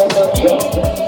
[0.00, 1.07] of the jungle.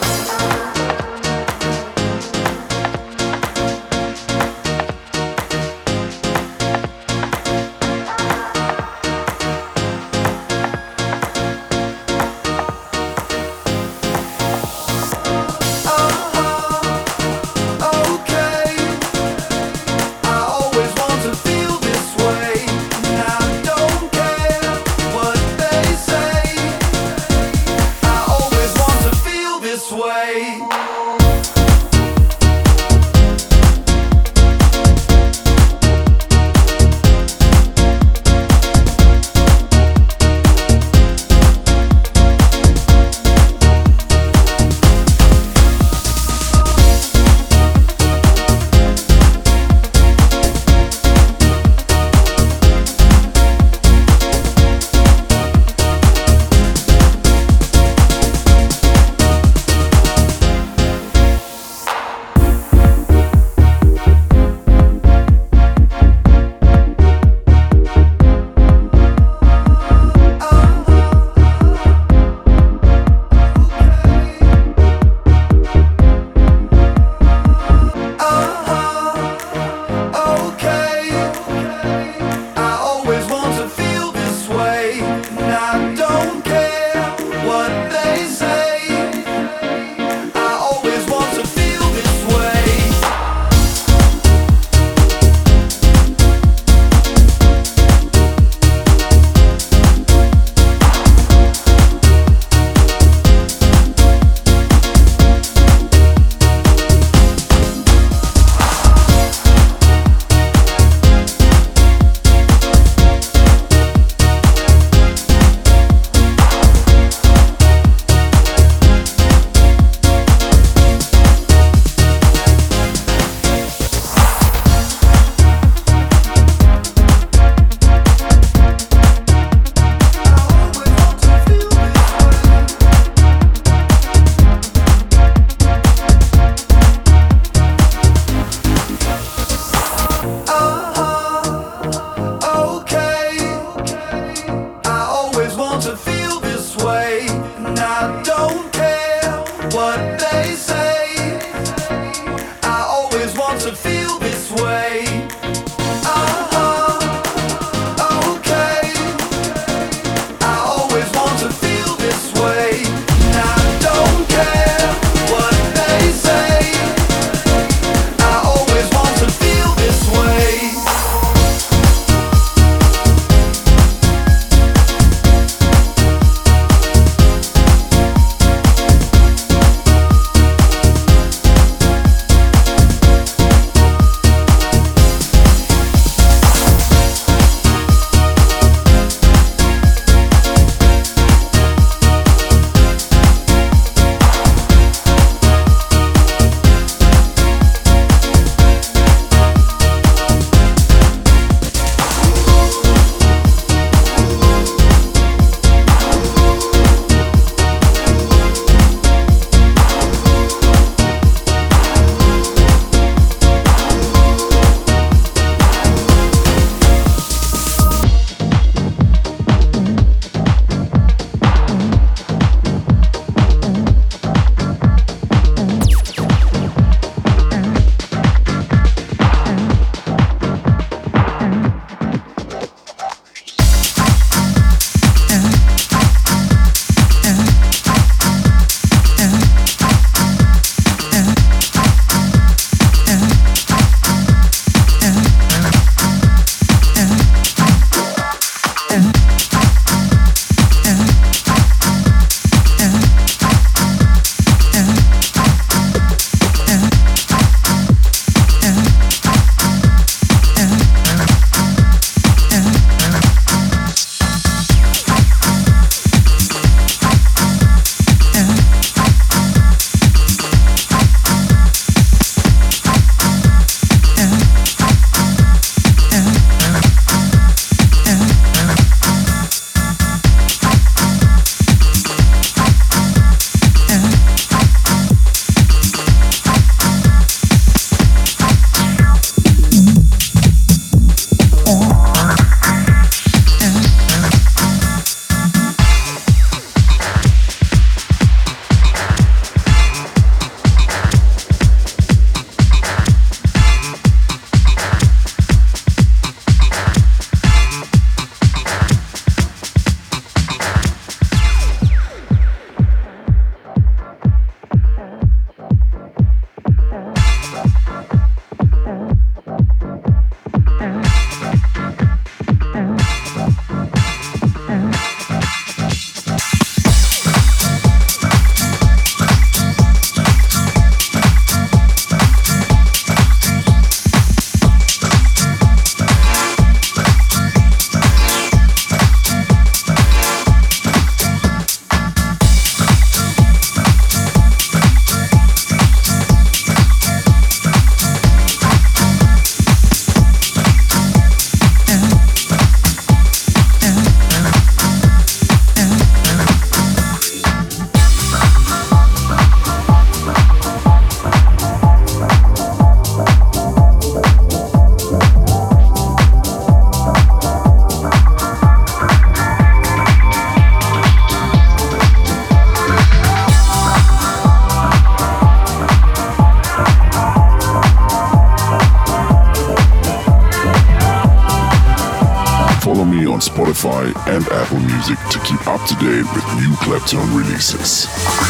[386.33, 388.40] With new Claptone releases.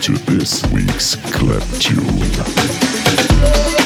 [0.00, 3.79] to this week's club tune.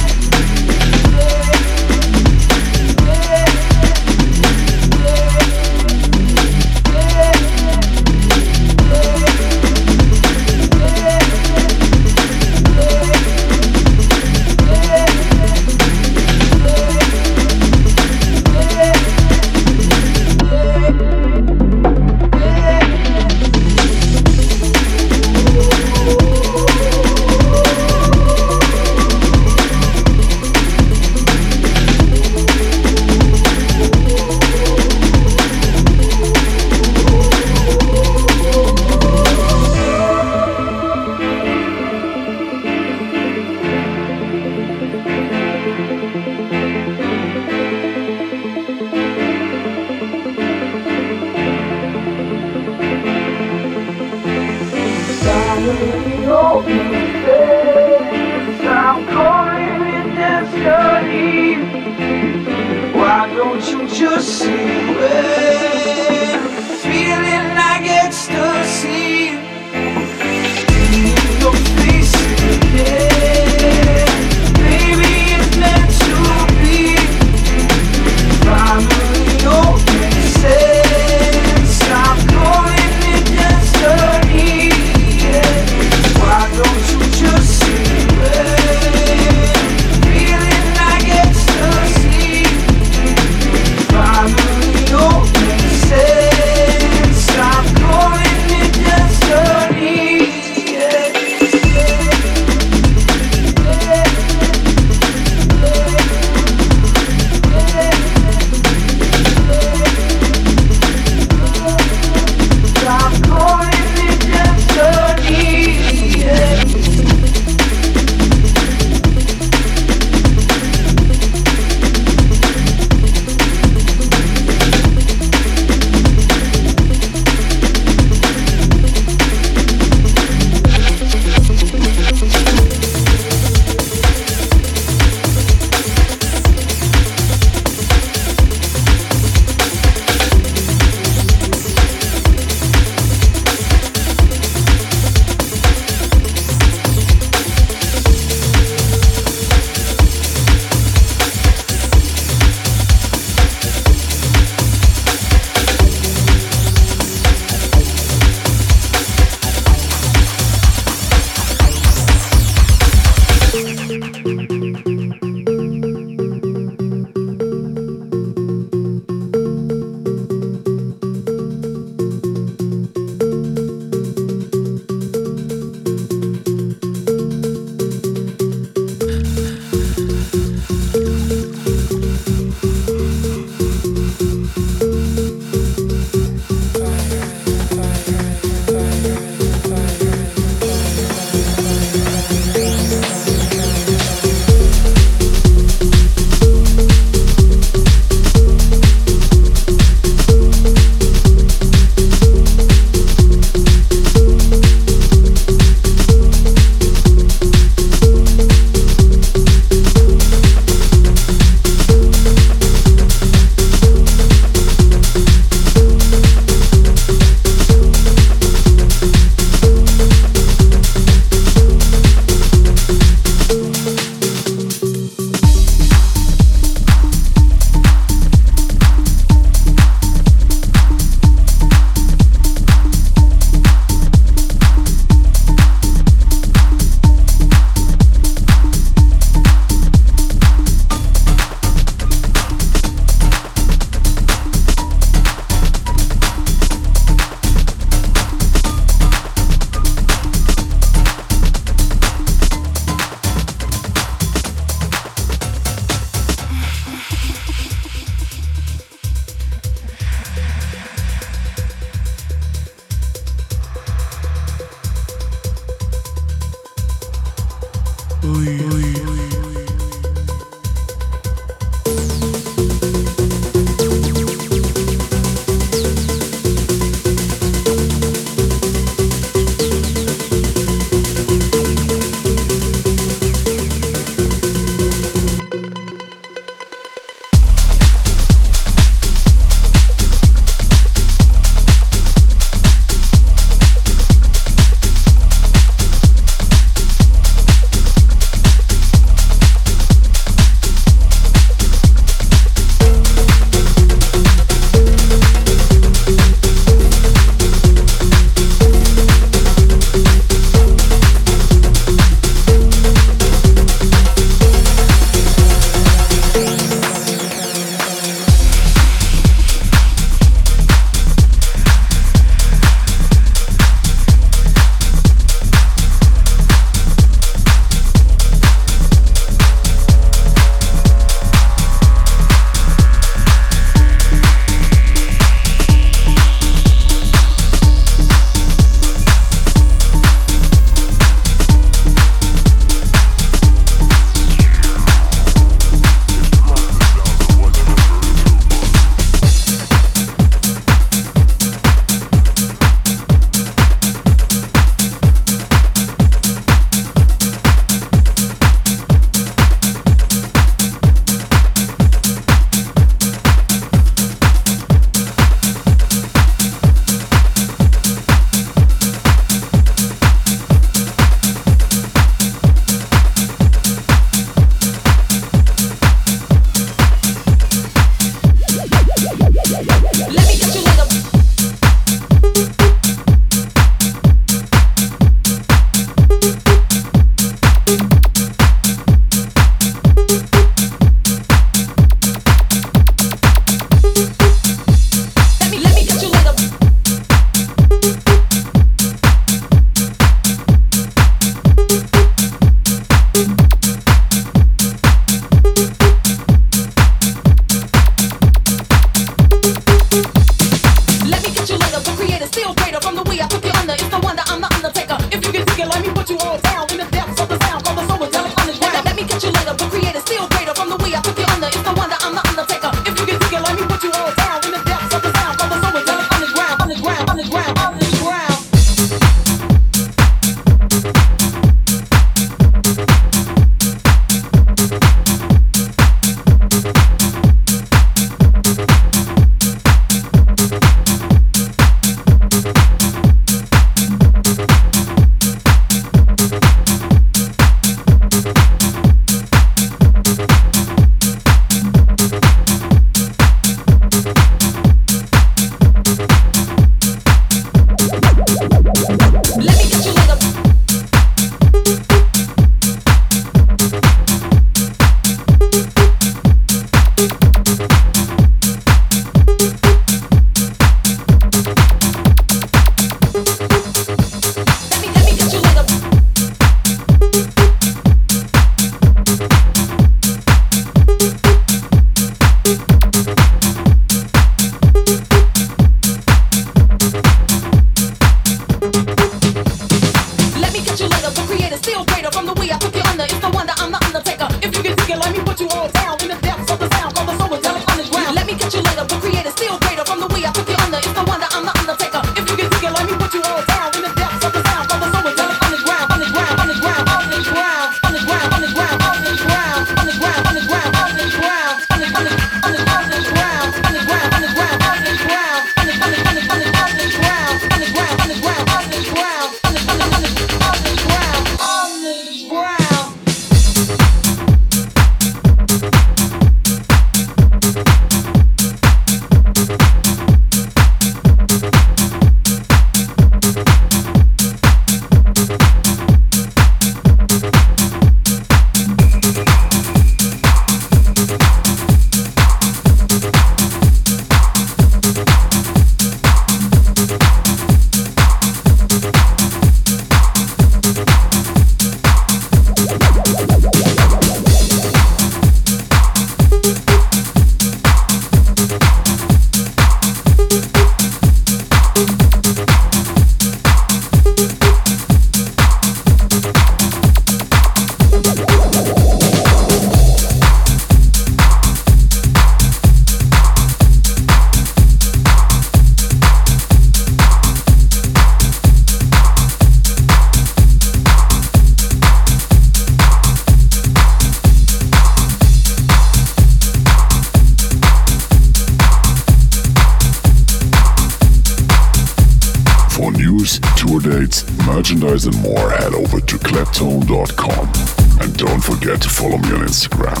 [593.04, 597.52] News, tour dates, merchandise, and more, head over to claptone.com.
[598.00, 600.00] And don't forget to follow me on Instagram.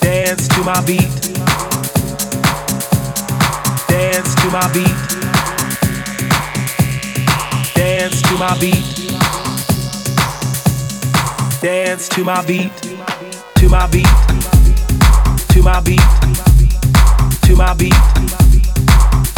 [0.00, 1.00] Dance to my beat.
[3.88, 4.98] Dance to my beat.
[7.74, 8.84] Dance to my beat.
[11.62, 12.76] Dance to my beat.
[12.82, 13.46] To my beat.
[13.54, 14.06] To my beat.
[15.48, 16.00] To my beat.
[17.44, 18.43] To my beat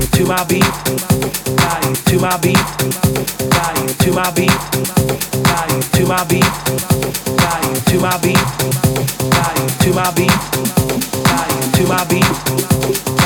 [0.00, 0.66] to my beat,
[1.56, 2.60] body to my beat,
[3.50, 4.52] body to my beat,
[5.46, 6.50] body to my beat,
[7.40, 8.44] body to my beat,
[9.32, 10.36] body to my beat, body to my beat,
[11.56, 12.28] body to my beat,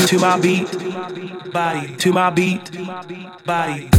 [0.08, 2.72] to my beat body to my beat,
[3.46, 3.90] body.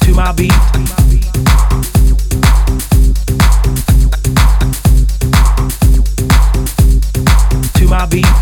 [0.00, 0.52] To my beat.
[8.12, 8.41] beat.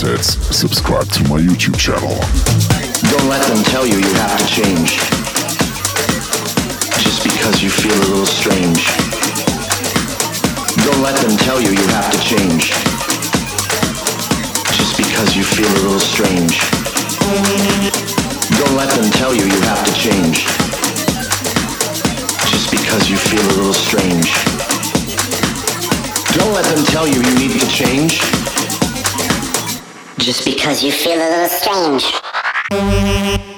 [0.00, 2.16] sets, subscribe to my YouTube channel.
[3.10, 4.96] Don't let them tell you you have to change.
[7.04, 8.86] Just because you feel a little strange.
[10.86, 12.70] Don't let them tell you you have to change.
[14.72, 16.56] Just because you feel a little strange.
[18.56, 20.46] Don't let them tell you you have to change.
[22.48, 24.59] Just because you feel a little strange.
[26.34, 28.20] Don't let them tell you you need to change
[30.18, 33.49] just because you feel a little strange.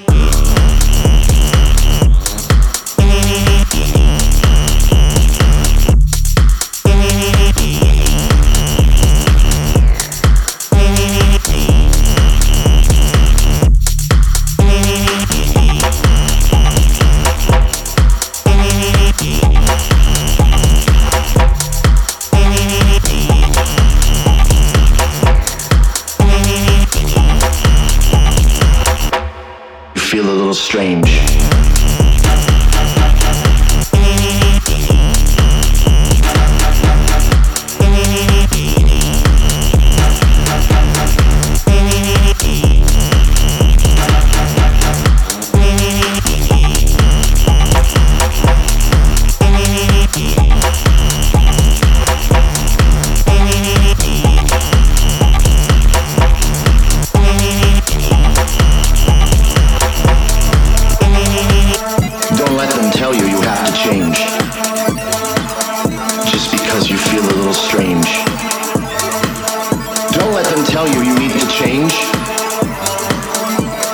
[70.63, 71.91] doesn't tell you you need to change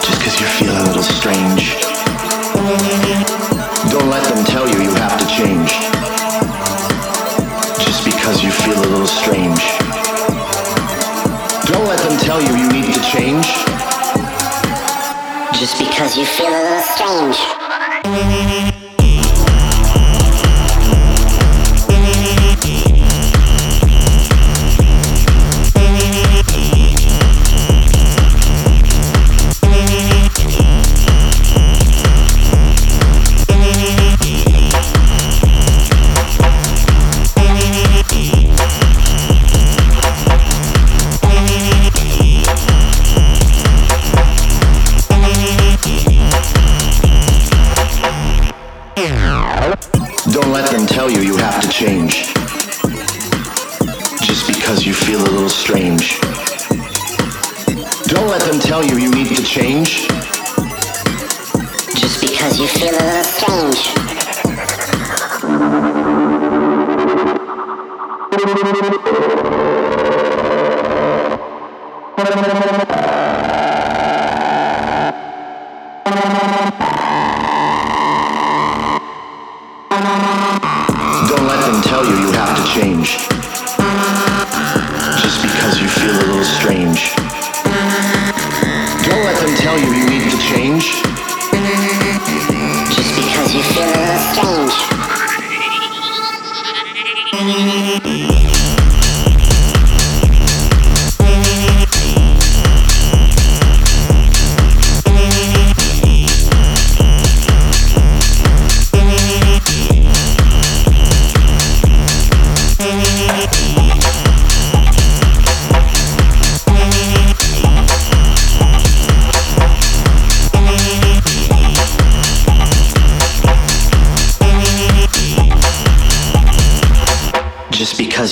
[0.05, 1.75] just because you're feeling a little strange.
[3.89, 5.71] Don't let them tell you you have to change
[7.83, 9.59] just because you feel a little strange.
[11.65, 13.47] Don't let them tell you you need to change
[15.57, 17.58] just because you feel a little strange.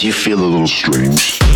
[0.03, 1.46] You feel a little strange.